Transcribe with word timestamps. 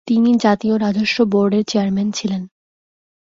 তিনি 0.07 0.29
জাতীয় 0.37 0.75
রাজস্ব 0.77 1.17
বোর্ডের 1.25 1.63
চেয়ারম্যান 1.67 2.09
ছিলেন। 2.11 2.41